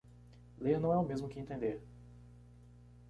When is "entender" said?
1.39-1.79